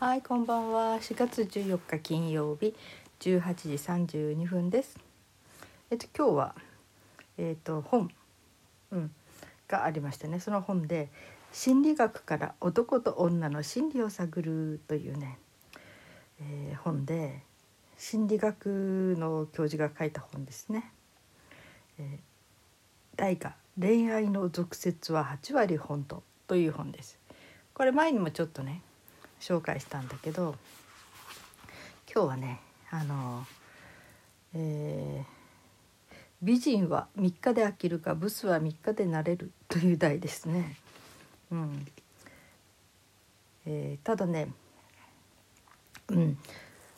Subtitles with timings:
[0.00, 0.98] はい、こんばんは。
[0.98, 2.72] 4月14日金曜日
[3.18, 3.72] 18時
[4.30, 4.96] 32分です。
[5.90, 6.54] えっと今日は
[7.36, 8.08] えっと本
[8.92, 9.10] うん
[9.66, 11.08] がありましてね、その本で
[11.52, 15.36] 心理学から男と女の心理を探るというね、
[16.42, 17.42] えー本で
[17.96, 20.92] 心理学の教授が書いた本ですね。
[21.98, 22.18] えー
[23.16, 27.18] 題が恋愛の俗説は8割本当という本です。
[27.74, 28.82] これ前にもちょっとね
[29.40, 30.54] 紹介したんだけど
[32.12, 32.60] 今日はね
[32.90, 33.46] あの、
[34.54, 35.38] えー
[36.40, 40.76] 美人は3日で飽きるかブスは3日でなれる」という題ですね。
[41.50, 41.86] うん
[43.66, 44.52] えーただね
[46.08, 46.38] うん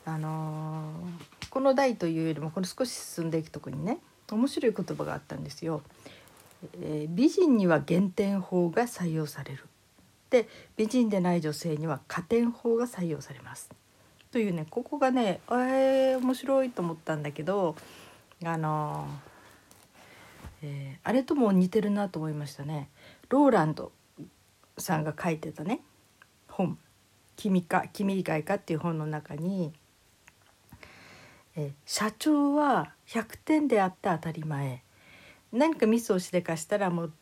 [0.04, 3.98] あのーこの題というよりもこれ少し進んでいくとこにね
[4.30, 5.82] 面白い言葉があったんですよ。
[6.74, 9.69] えー美人には減点法が採用される。
[10.30, 13.70] で美人でない女性には加点法が採用されます。
[14.30, 17.74] というねここがねえー、面白いと思ったんだけど
[18.44, 22.90] あのーえーあれとも似てるなと思いましたね。
[23.30, 23.92] ローランド
[24.78, 25.80] さんが書いてたね
[26.48, 26.78] 本
[27.36, 29.72] 「君か君以外か」っていう本の中に、
[31.56, 34.82] え社長は100点であって当たり前
[35.52, 37.12] 何かミスをしでかしたらもう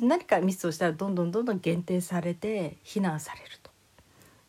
[0.00, 3.70] 何かミスをしたらどんどんどんどん減点されて非難されると。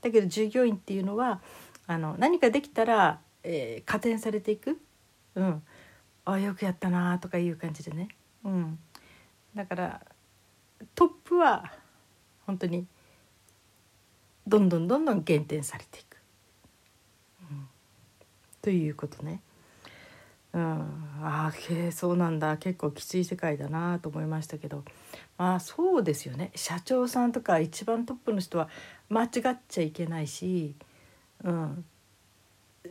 [0.01, 1.41] だけど従業員っていうのは
[1.85, 4.77] あの何かできたら、えー加点されていく、
[5.35, 5.63] うん、
[6.25, 8.09] あよくやったなとかいう感じでね、
[8.43, 8.79] うん、
[9.55, 10.01] だから
[10.95, 11.71] トップは
[12.45, 12.85] 本当に
[14.47, 16.17] どんどんどんどん減点されていく、
[17.51, 17.67] うん、
[18.61, 19.41] ということね。
[20.57, 20.63] うん、
[21.21, 22.57] ああけそうなんだ。
[22.57, 24.83] 結構きつい世界だなと思いましたけど。
[25.37, 26.51] まあそうですよね。
[26.55, 28.67] 社長さんとか一番トップの人は
[29.07, 30.73] 間違っちゃいけないし、
[31.43, 31.85] うん、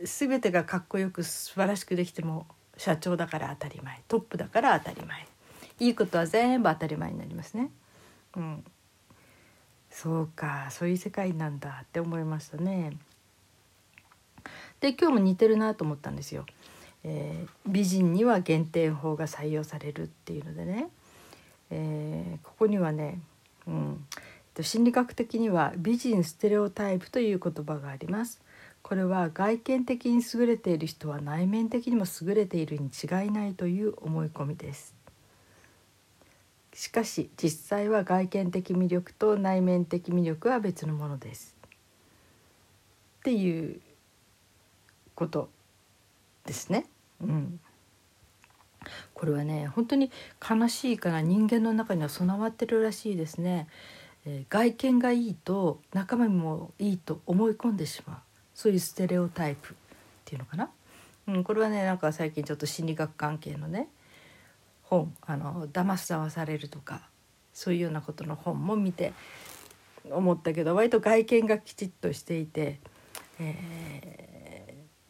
[0.01, 4.01] 全てがかっこよく素晴らしくできても社長だから当たり前。
[4.07, 5.27] トップだから当たり前。
[5.81, 7.69] いいことは全部当たり前になりますね。
[8.37, 8.63] うん、
[9.91, 10.69] そうか。
[10.71, 12.97] そういう世界なんだって思いましたね。
[14.79, 16.45] で今日も似てるなと思ったんですよ。
[17.07, 20.89] えー美人には減点法が採用されるっていうのでね、
[21.69, 23.19] えーここにはね、
[23.65, 24.21] うん、えっ
[24.53, 28.41] と心理学的には美人ステレオタイプという言葉があります。
[28.81, 34.95] これは外見的に優れている人は内面的にも優れているに違いないという思い込みです。
[36.73, 41.55] しかし実際は外見的魅力と内面的魅力は別のものです。
[43.19, 43.81] っていう
[45.15, 45.49] こと
[46.45, 46.85] ですね。
[47.21, 47.59] うん、
[49.13, 50.11] これはね本当に
[50.47, 53.67] 悲しいから人間の中には備わってるらしいですね。
[54.25, 58.17] えー外見がいいと中身もいいと思い込んでしまう
[58.53, 59.75] そういうステレオタイプっ
[60.25, 60.69] ていうのかな。
[61.27, 63.89] うん、これはねなんか最近ちょっと心理学関係のね
[64.83, 67.09] 本あの騙す騙されるとか
[67.53, 69.13] そういうようなことの本も見て
[70.09, 72.79] 思ったけど割と外見がきちっとしていて、
[73.39, 73.87] えー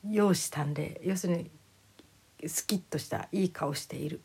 [0.09, 1.51] 容姿端麗要するに
[2.45, 4.21] スキッとしたいい顔している。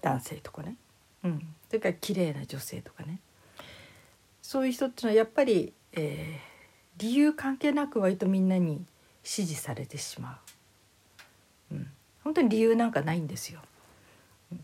[0.00, 0.76] 男性とかね、
[1.24, 3.18] うん、それから綺麗な女性とかね。
[4.40, 6.50] そういう人っていうのはやっぱり、えー
[7.00, 8.84] 理由関係なく割とみんなに
[9.24, 10.38] 支持されてしま
[11.70, 11.86] う、うん、
[12.22, 13.60] 本当に理由なんかないんですよ。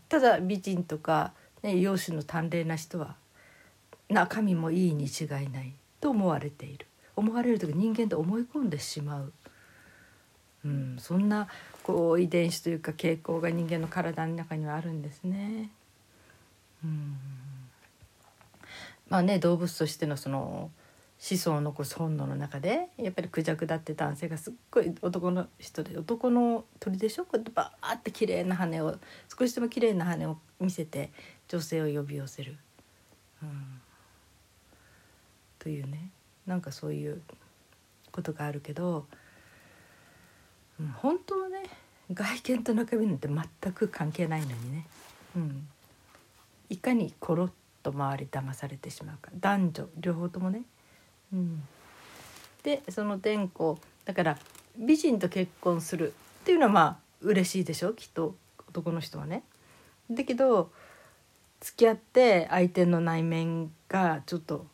[0.07, 3.15] ただ美人とか、ね、容姿の端麗な人は
[4.07, 6.85] 中身もいいに違いないと思われている。
[7.15, 9.33] 思われるとき人間って思い込んでしまう、
[10.65, 11.47] うん、そんな
[11.83, 15.69] こう遺伝子というか傾向が人間の体の中にはあるんですね。
[16.83, 17.15] うん。
[19.09, 20.69] まあね動物としてのその
[21.19, 27.23] 子孫を残す本能の中でやっぱりクジャクだって男性がすっごい男の人で男の鳥でしょ？
[27.23, 28.95] こうやってバーって綺麗な羽を
[29.35, 31.11] 少しでも綺麗な羽を見せて
[31.47, 32.57] 女性を呼び寄せる、
[33.41, 33.81] うん、
[35.57, 36.09] というね。
[36.45, 37.21] なんかそういう
[38.11, 39.05] ことがあるけど、
[41.01, 41.63] 本当はね
[42.13, 44.85] 外見と中身なんて全く関係ないのにね、
[45.35, 45.67] うん、
[46.69, 47.51] いかにコロッ
[47.83, 49.31] と周り騙されてしまうか。
[49.39, 50.61] 男女両方ともね。
[51.33, 51.63] うん、
[52.63, 53.79] でその天候。
[54.05, 54.37] だから
[54.77, 57.93] 美人と結婚するっていうのはまあ嬉しいでしょ？
[57.93, 58.35] きっと。
[58.69, 59.43] 男の人はね。
[60.11, 60.71] だけど
[61.61, 64.67] 付き合って相手の内面がちょっと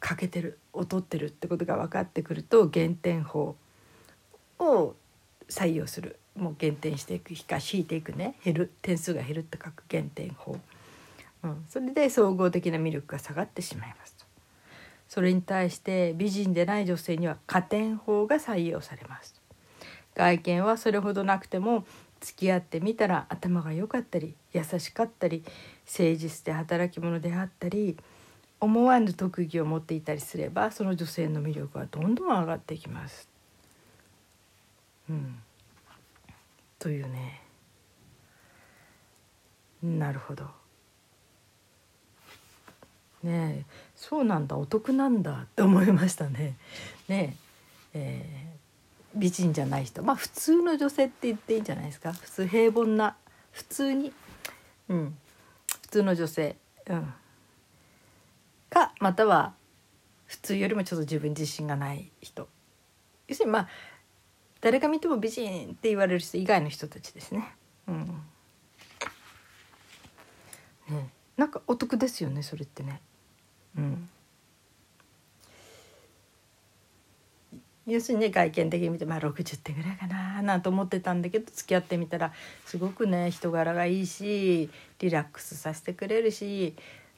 [0.00, 3.54] 欠けてる劣ってるってことが分かってくると減点法。
[4.58, 4.94] を
[5.48, 6.18] 採用する。
[6.36, 8.36] もう減点していく引か引いていくね。
[8.44, 8.72] 減る。
[8.82, 10.58] 点数が減るって書く減点法、
[11.42, 14.24] うん、それで総合的な魅力が下がってしまいますと。
[15.14, 19.40] それに対して美人でない女性には加点法が採用されます
[20.16, 21.84] 外見はそれほどなくても
[22.20, 25.44] 付き合ってみたら頭が良かったり優しかったり
[25.86, 27.96] 誠実で働き者であったり
[28.60, 33.28] 思わぬ特技を持っていたりすればその女性の魅力はどんどん上がっていきます。
[35.08, 35.38] うん、
[36.78, 37.42] というね。
[39.82, 40.46] なるほど。
[43.22, 43.64] ね
[43.96, 46.56] そうなんだお得なんだって思いましたね。
[47.08, 47.36] ね
[47.94, 50.02] えー、美人じゃない人。
[50.02, 52.12] まあ普通の女性って言っていいんじゃないですか。
[52.12, 53.16] 普通平凡な。
[53.52, 54.12] 普通に、
[54.88, 55.16] うん、
[55.82, 57.14] 普通の女性、うん、
[58.68, 59.54] かまたは
[60.26, 62.48] 普通よりもちょっと自分自信がない人。
[63.28, 63.68] 要するにまあ
[64.64, 67.54] 誰が見ても美人って言われる人以外の人たちですね。
[67.86, 68.06] うん
[70.88, 73.02] ね、なんかお得ですよねそれってね。
[73.76, 74.08] うん、
[77.86, 82.32] 要するにね外見的に見てまあ60点ぐらいかななんて思ってたんだけど付き合ってみたら
[82.64, 86.74] すごくね人柄がいいしリラックスさせてくれるし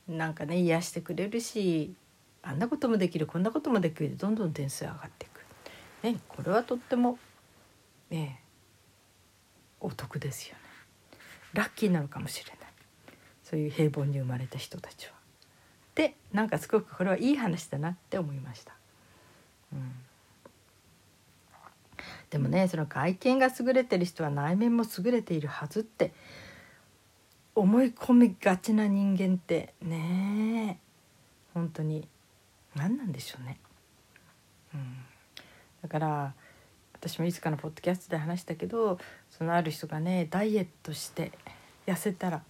[0.08, 1.94] なんかね癒してくれるし
[2.42, 5.36] あんなこともできるこんなこともできるどんどん点数上がっていく。
[6.02, 7.18] ね、これはとっても
[8.10, 8.40] ね
[9.80, 10.60] お得ですよね。
[11.52, 12.58] ラッキーなのかもしれない
[13.44, 15.12] そういう平凡に生まれた人たちは。
[15.94, 18.74] でなんかすごくこれはいい話だなって思いました。
[19.72, 19.92] うん
[22.30, 26.12] でもねその外見が優れてる人は内面も優れているはずって
[27.54, 30.78] 思い込みがちな人間ってね
[31.54, 32.08] 本当に
[32.74, 33.58] 何なんでしょうね。
[34.74, 34.96] うん、
[35.82, 36.34] だから
[37.08, 38.98] 私もいつかのポッドキャストで話したけど
[39.30, 41.30] そのある人がねダイエットして
[41.86, 42.42] 痩せたら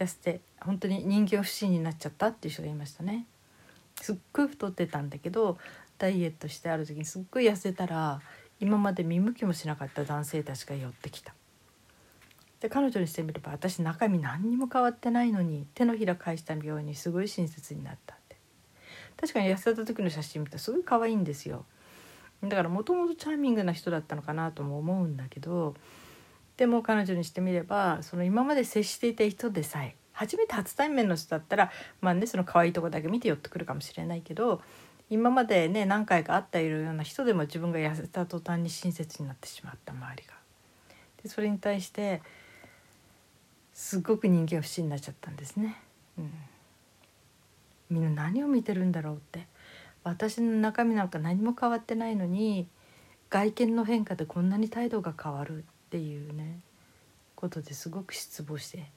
[0.00, 3.26] 痩せて本当に人間不信になっちゃったっていう人がいましたね。
[4.00, 5.56] すっごい太ってたんだけど
[5.98, 8.20] ダイエットしてある時にすっごい痩せたら
[8.58, 11.32] 今まで見向きもしなかった男性たちが寄ってきた。
[12.58, 18.36] で彼女にしてみれば私中身何にも変わってないのに手のひら返したようにすごい親切になったって
[19.18, 21.64] 確かに痩せた時の写真見たらすごい可愛いんですよ
[22.42, 25.74] だからもともとチャーミングな人だったのかなとも思うんだけど
[26.56, 31.70] でも彼女にしてみればその今まで接していた人でさえ初めて初対面の人だったら
[32.00, 34.60] まあねその可愛いとこだけ見て寄ってくるかもしれないけど
[35.10, 40.34] 今までね何回か会っているような人でも自分が痩せた途端に親切になってしまった周りが。
[41.22, 42.22] でそれに対して
[43.74, 45.76] すごく人間不信になっちゃったんですね。
[46.18, 46.32] うん、
[47.90, 49.46] みんな何を見てるんだろうって
[50.04, 52.66] 私の中身なんか何も変わってないのに
[53.28, 56.60] 外見の変化でこんなに態度が変わるっていうね
[57.36, 58.90] ことですごく失望して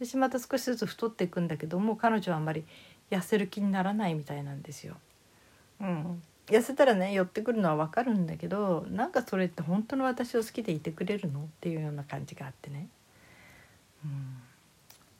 [0.00, 2.64] 私また少しずつ太っていくんだけどもう彼女はあんまり
[3.10, 4.96] 痩せる気にならないみたいなんですよ。
[5.80, 12.88] うん、痩せたらね寄ってくるのは分かるんだけどなんかそれって本当の私を好きでいてくれるのっていうような感じがあってね。
[14.04, 14.36] うん、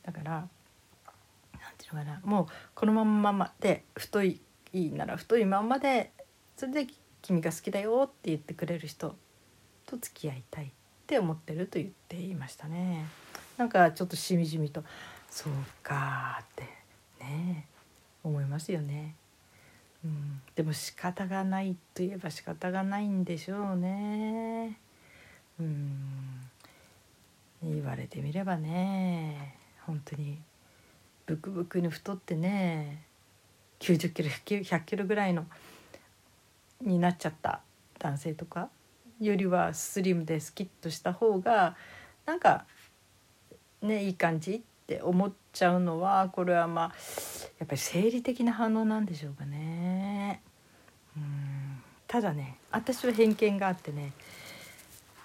[0.03, 0.49] だから
[1.53, 4.41] 何ていうのかなもうこのままで太い
[4.75, 6.11] いいなら太いまんまで
[6.57, 6.87] それで
[7.23, 9.15] 君が好きだよって言ってくれる人
[9.87, 10.69] と付き合いたいっ
[11.07, 13.07] て思ってると言っていましたね。
[13.57, 14.83] なんかちょっとしみじみと
[15.31, 16.65] そうかって
[17.21, 17.67] ね
[18.25, 19.15] 思いますよね。
[20.05, 24.79] うん、でも仕方がないといえば仕方がないんでしょうね。
[25.61, 26.51] うん
[27.63, 29.57] 言われてみればね
[29.87, 30.39] 本当に
[31.27, 33.05] ブクブクに太ってね
[33.81, 35.47] 90キロ100キロぐらいの
[36.81, 37.61] になっちゃった
[37.99, 38.69] 男性とか
[39.21, 41.77] よりはスリムでスキッとした方が
[42.27, 42.65] なんか
[43.83, 46.93] ねいい感じって思っちゃうのはこれはまあ
[47.59, 50.43] やっぱり生理的な反応なんでしょうかね。
[51.17, 54.13] うんただね私は偏見があってね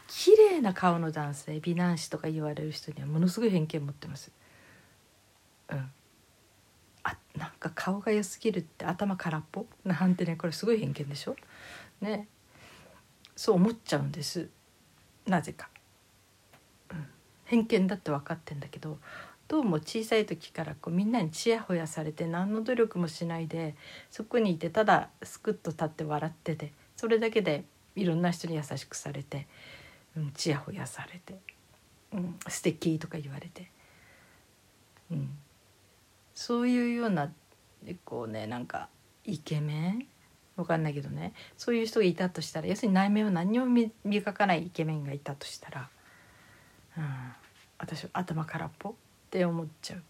[0.08, 4.32] 綺麗な顔の男性美男子とか言われる人にはものすごい偏見持ってます。
[5.70, 5.92] うん、
[7.04, 9.66] あなんか顔が良すぎるって頭空っぽ？
[9.86, 11.36] なんてねこれすごい偏見でしょ？
[12.02, 12.28] ね。
[13.36, 14.50] そう思っちゃうんです。
[15.26, 15.70] なぜか、
[16.92, 17.06] うん、
[17.46, 18.98] 偏見だって分かってんだけど
[19.48, 23.76] どうも小さい時からこうみんなにちやほやされて何の努力もしないで
[24.10, 27.64] そこにいてただすくっと立って笑っててそれだけで
[27.96, 29.48] いろんな人に優しくされて
[30.18, 31.40] うんちやほやされて、
[32.14, 33.70] うん、素敵とか言われて、
[35.12, 35.30] うん、
[36.40, 37.30] そういうような
[38.06, 38.88] こうねなんか
[39.26, 40.08] イケメン？
[40.56, 41.34] わかんないけどね。
[41.58, 45.90] そういう人がいたとしたら要するに内面を何にも磨かないイケメンがいたとしたら、
[46.98, 47.04] うん、
[47.78, 48.94] 私は頭空っぽっ
[49.30, 50.04] て思っちゃう。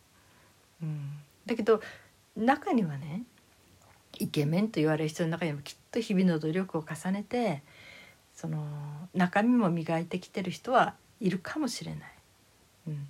[0.83, 1.09] うん、
[1.47, 1.81] だけど
[2.37, 3.23] 中にはね
[4.19, 7.63] イケメンと言われる人の中にもきっと日々の努力を重ねて
[8.35, 8.63] その
[9.15, 12.13] 中身も磨いてきてる人はいるかもしれない。
[12.89, 13.07] うん。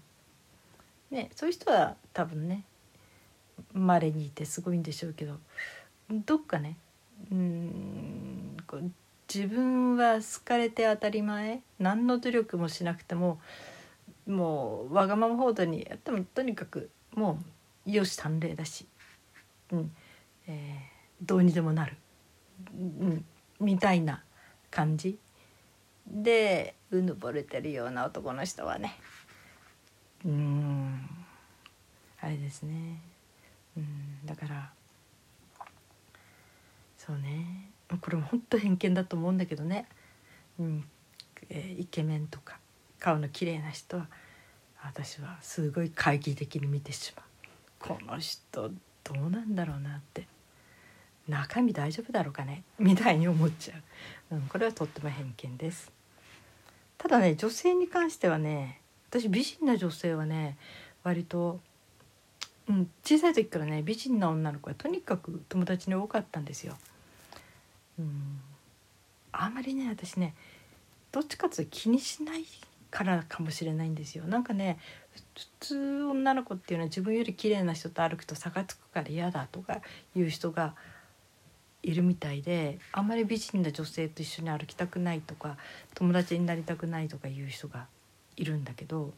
[1.12, 2.64] ね、そういう人は多分ね
[3.74, 5.38] まれにいてすごいんでしょうけど
[6.10, 6.78] どっかね
[7.32, 8.92] うんこう
[9.34, 13.40] 自分は好かれて当たり前何の努力もしなくても
[14.28, 17.40] もうわがまま報道にやってもとにかくも
[17.86, 18.88] う容姿端麗だし、
[19.72, 19.92] うん
[20.48, 21.96] えー、どうにでもなる、
[22.76, 23.26] うん、
[23.60, 24.24] みたいな
[24.72, 25.18] 感じ。
[26.08, 28.98] でうぬぼれてるような男の人はね
[30.26, 31.08] うん
[32.20, 33.00] あれですね。
[33.80, 34.72] うんだから。
[36.98, 37.72] そうね。
[38.02, 39.88] これも本当偏見だと思うんだけどね、
[40.60, 40.84] うん
[41.50, 42.60] えー、イケメンとか
[43.00, 44.08] 顔の綺麗な人は
[44.84, 47.26] 私はすごい懐疑的に見てしまう。
[47.80, 48.70] この人
[49.04, 50.28] どうなんだろうなって。
[51.28, 52.64] 中身大丈夫だろうかね？
[52.78, 53.76] みたいに思っちゃ
[54.32, 55.92] う、うん、これはとっても偏見です。
[56.98, 60.58] ただね女性に関してはね私美人な女性はね
[61.04, 61.60] 割と、
[62.70, 66.78] うん、小さい時からね美人な女の子はとにかく友達に多かったんですよ。
[67.98, 68.40] うん、
[69.32, 70.36] あんまりね私ね
[71.12, 72.46] どっちかというと気にしない
[72.92, 74.80] からかもしれないんですよなんかね
[75.36, 79.82] 普通女の子っていうのは自分より綺麗な人と歩くと差がつくから嫌だとか
[80.16, 80.76] いう人が
[81.84, 85.58] いるみたいであんまり美人な女性と一緒に歩きたくないとか
[85.96, 87.88] 友達になりたくないとかいう人が
[88.38, 89.14] いるんだけど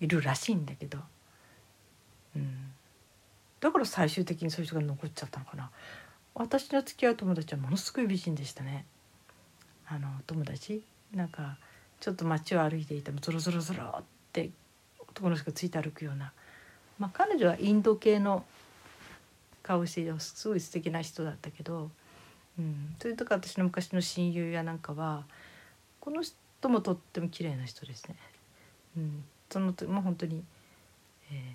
[0.00, 0.98] いるらしいんだけど、
[2.36, 2.72] うん、
[3.60, 5.70] だから最終的にそういう人が残っちゃったのかな。
[6.34, 8.86] 私の付き合う友達はものすごい美人でしたね。
[9.86, 10.82] あの友達？
[11.14, 11.58] なんか
[12.00, 14.50] ちょっと街を歩いていてもゾロゾロゾロって
[14.98, 16.32] 男の人がついて歩くような、
[16.98, 18.44] まあ、彼女はインド系の
[19.62, 21.90] 顔してすごい素敵な人だったけど、
[22.58, 25.24] うん、それとか私の昔の親友やなんかは
[26.00, 28.16] この人もとっても綺麗な人ですね。
[28.96, 30.42] うん、そのもう本当に、
[31.30, 31.54] えー、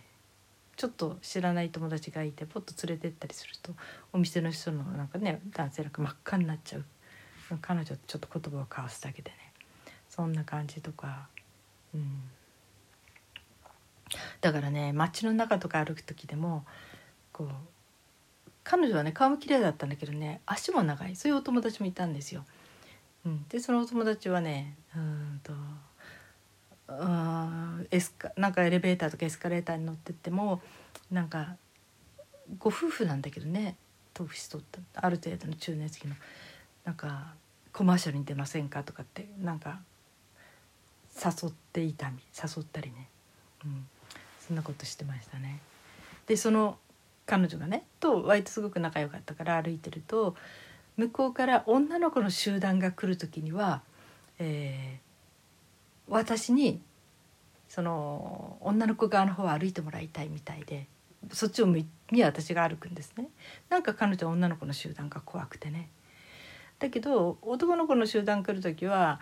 [0.80, 3.74] ちょっと知らない友達がいてポッと連れてったりすると
[4.14, 6.86] お店の人のなんかね男性なんか真っ赤になっちゃう。
[7.62, 9.36] 彼女とちょっと言葉を交わすだけでね。
[10.08, 11.28] そんな感じとか、
[11.94, 12.22] うん、
[14.40, 16.64] だからね街の中とか歩く時でも
[17.34, 17.48] こう
[18.64, 21.18] 彼女はね顔も綺麗だったんだけどね足も長い。
[21.18, 22.46] そういうお友達もいたんですよ。
[23.26, 25.52] うん、でそのお友達はねうんと
[27.92, 30.62] エスカなんかエレベーターとかエスカレーターに乗ってっても
[31.12, 31.56] なんか
[32.58, 33.76] ご夫婦なんだけどね
[34.14, 36.16] 年取ったある程度の中年期の
[36.86, 37.34] なんか
[37.72, 39.80] コマーシャルに出ませんかとかってなんか
[41.16, 43.08] 誘っていたみ誘ったりね、
[43.66, 43.86] うん、
[44.46, 45.60] そんなことしてましたね。
[46.28, 46.78] でその
[47.26, 50.36] 彼女がねと割とすごく仲良かったから歩いてると
[50.98, 53.82] 向こうから女の子の集団が来る時には、
[54.40, 56.82] えー、私に
[57.70, 60.88] その女の子側の方を歩いてもらいたいみたいで
[61.32, 63.28] そっちを見に私が歩くんですね。
[63.70, 65.90] なんか彼女は女の子の集団が怖くてね。
[66.80, 69.20] だけど男の子の集団来る時は、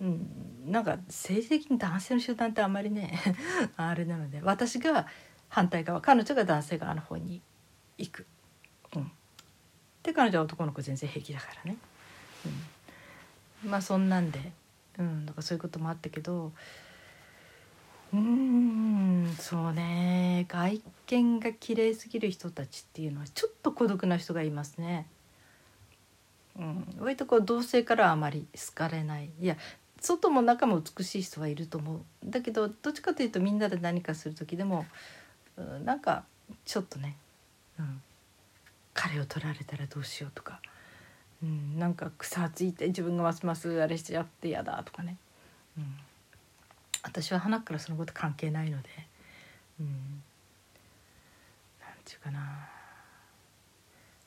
[0.00, 0.26] うん、
[0.66, 3.18] なんか政治的に男性の集団ってあんまりね
[3.76, 5.06] あれなので私が
[5.48, 7.42] 反対側彼女が男性側の方に
[7.98, 8.26] 行く。
[8.96, 9.12] うん、
[10.02, 11.76] で彼女は男の子全然平気だからね。
[13.64, 14.52] うん、まあそんなんで、
[14.98, 16.52] うん、だかそういうこともあったけど
[18.12, 20.46] うんそうね。
[20.48, 25.06] 外見が綺麗すぎる人たちっていうのはちょっと孤独な人がいますね。
[26.58, 29.30] うん、割とこう同性からはあまり好かれない。
[29.40, 29.56] いや
[30.00, 32.00] 外も中も美しい人はいると思う。
[32.24, 34.86] だけどどっちかというとみんなで何かする時でも、
[35.56, 36.24] うん、なんか
[36.64, 37.16] ちょっとね、
[37.78, 38.02] うん、
[38.92, 40.60] 彼を取られたらどうしようとか、
[41.42, 45.16] うん、なんか草ついて自分がますますあれしちゃって嫌だとかね、
[45.78, 45.84] うん、
[47.02, 48.88] 私は花からそのこと関係ないので、
[49.80, 49.94] うん、なん
[52.04, 52.68] ていうかな。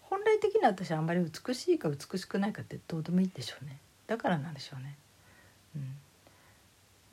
[0.02, 3.78] 本来的には私はあんまり美しいか美しくないかってどうでもいいんでしょうね。
[4.08, 4.96] だからなんでしょうね。
[5.76, 5.96] うん、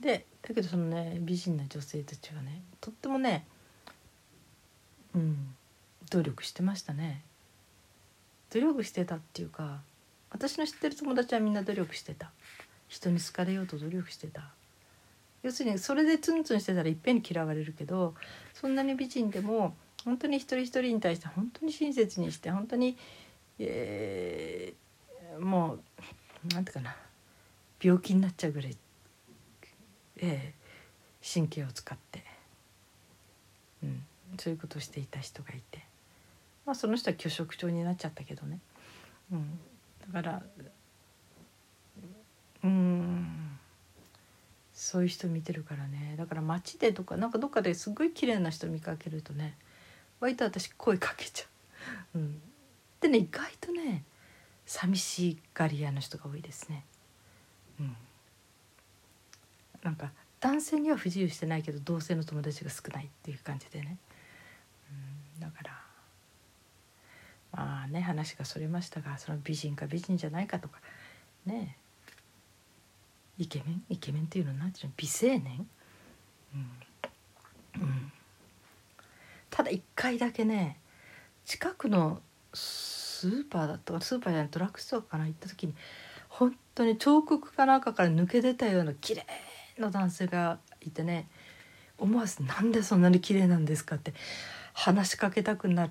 [0.00, 3.46] でだけどそのね美人な女性たちはねとってもね、
[5.14, 5.54] うん、
[6.10, 7.22] 努力してましたね。
[8.52, 9.80] 努力してたっていうか
[10.30, 12.30] 私の知ってる友達はみんな努力してた。
[12.88, 14.50] 人に好かれようと努力してた。
[15.42, 18.14] 要するにそれでツンツンしてたらいっぺんに嫌われるけど
[18.52, 22.96] そんなに美人でも本当に一人一人に対して本当に親切にして本当に、
[23.58, 25.80] えー、もう
[26.54, 26.96] 何て言うかな
[27.82, 28.76] 病気になっちゃうぐらい、
[30.18, 32.24] えー、神経を使って、
[33.82, 34.02] うん、
[34.38, 35.84] そういうことをしていた人がいて
[36.66, 38.58] まあその人は拒食症になっちゃったけどね、
[39.32, 39.58] うん、
[40.12, 40.42] だから
[42.62, 43.58] うん
[44.90, 46.16] そういう人見てるからね。
[46.18, 49.56] だから街でとかなんかどっかですごい綺麗な人見かけるとね
[50.18, 51.44] 割と私声かけちゃ
[52.16, 52.18] う。
[52.18, 52.42] うん、
[53.00, 54.02] でね意外とね
[54.66, 56.84] 寂しがり屋の人が多いですね。
[57.78, 57.96] うん、
[59.84, 63.96] なんか男性には不自由してないけど同性の友達が少ないっていう感じでね、
[65.36, 65.84] うん、だから
[67.52, 70.80] まあね話がそれましたがその美人か美人じゃないかとか
[71.46, 71.76] ね。
[73.40, 73.82] イケメン？
[73.88, 74.92] イケメンっていうのは何ていうの？
[74.96, 75.66] 美青年、
[76.54, 77.82] うん。
[77.82, 78.12] うん、
[79.48, 80.78] ただ一回だけね
[81.46, 82.20] 近くの
[82.52, 85.26] スーパーだったかスーパーじゃないドラッグストアかな？
[85.26, 85.74] 行った時に
[86.28, 89.26] 本当に彫刻かなんかから抜け出たような綺麗
[89.78, 91.28] な男性がいてね
[91.96, 94.12] 思わず「なんでそんなに綺麗なんですか?」って
[94.74, 95.90] 話しかけたくなっ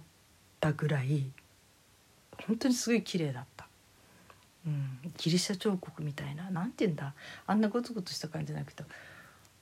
[0.59, 1.31] たぐらい
[2.45, 3.58] 本当にすごい綺麗だった。
[4.67, 7.13] うん、ギリシャ彫刻みたいな何て言うんだ？
[7.47, 8.83] あんなゴツゴツした感じじゃなくて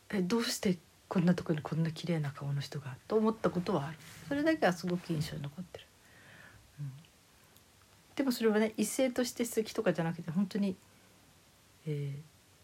[0.09, 0.77] えどうして
[1.07, 2.95] こんなとこにこんな綺麗な顔の人が？
[3.07, 3.97] と思ったことはある。
[4.27, 5.85] それだけはすごく印象に残ってる、
[6.81, 6.91] うん、
[8.15, 10.75] でもそれはね異性として素敵とかじゃなくて本当に、
[11.85, 12.13] え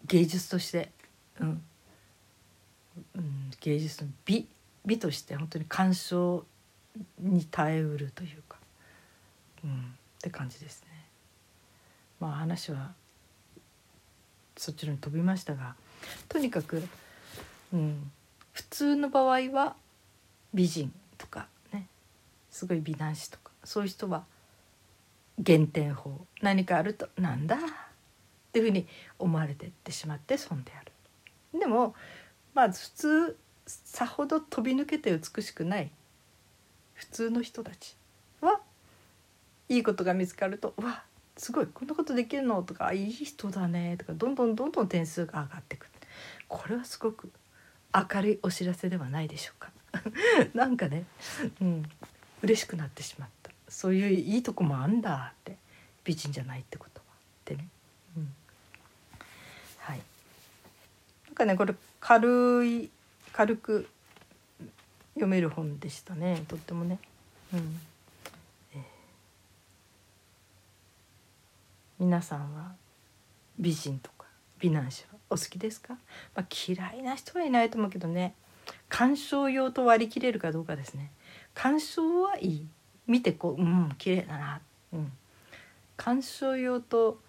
[0.05, 0.91] ー、芸術として、
[1.39, 1.61] うん。
[3.15, 4.47] うん、芸術の美
[4.85, 6.45] 美として本当に鑑賞
[7.19, 8.57] に耐えうるというか、
[9.63, 9.73] うん、っ
[10.21, 10.92] て感じですね。
[12.23, 12.93] まあ話は
[14.55, 15.75] そちらに飛びましたが
[16.29, 16.81] とにかく、
[17.73, 18.11] うん、
[18.53, 19.75] 普通の場合は
[20.53, 21.87] 美人とかね
[22.49, 24.23] すごい美男子とかそういう人は
[25.37, 27.59] 減点法何かあると「なんだ」っ
[28.53, 28.87] ていうふうに
[29.19, 30.81] 思われてってしまって損であ
[31.53, 31.59] る。
[31.59, 31.93] でも
[32.53, 35.91] まあ普通さほど飛び抜けて美しくない
[36.93, 37.97] 普通の人たち
[38.39, 38.61] は
[39.67, 41.03] いいことが見つかると「わ
[41.37, 45.85] すごいこんなことできるの?」とか「いい人だね」とかどんどんどんどん点数が上がってく。
[45.85, 45.93] る
[46.47, 47.31] これはすごく
[47.93, 49.71] 明るいお知らせではないでしょうか。
[50.53, 51.05] なんかね、
[51.61, 51.83] うん、
[52.41, 53.51] 嬉しくなってしまった。
[53.69, 55.57] そういういいとこもあんだって
[56.03, 57.67] 美人じゃないってことはってね、
[58.17, 58.33] うん、
[59.79, 60.01] はい。
[61.25, 62.91] なんかねこれ軽い
[63.31, 63.89] 軽く
[65.15, 66.43] 読める本でしたね。
[66.47, 66.99] とってもね、
[67.51, 67.81] うん
[68.75, 68.81] えー、
[72.03, 72.73] 皆さんは
[73.57, 74.25] 美人とか
[74.59, 75.93] 美男子はお好きですか、
[76.35, 78.35] まあ、嫌いな人はいないと思うけどね。
[78.89, 81.11] 鑑賞用と割り切れるかどうかですね。
[81.53, 82.67] 鑑賞はいい。
[83.07, 84.61] 見てこううん綺麗だな、
[84.93, 85.11] うん、
[85.97, 87.19] 鑑賞用と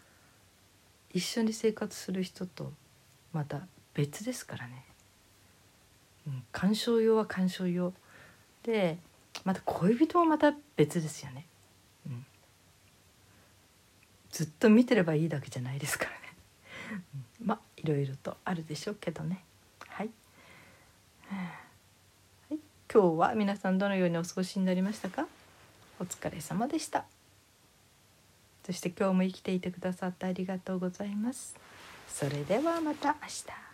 [1.13, 2.73] 一緒に生活する人と
[3.33, 4.85] また別ですからね、
[6.27, 7.93] うん、鑑賞用は鑑賞用。
[8.65, 8.99] で
[9.45, 11.47] また恋人もまた別ですよね、
[14.35, 16.17] ずっと見てればいいだけじゃないですからね、
[17.41, 19.45] まあいろいろとあるでしょうけどね。
[19.87, 20.11] はい、
[21.29, 21.37] は
[22.51, 22.59] い、
[22.93, 25.29] 今日は皆さんどのようにお過ごしになりましたか？
[26.01, 27.05] お疲れ様でした。
[28.67, 31.55] そして今日も生きていてくださってありがとうございます。
[32.09, 33.74] それではまた明日。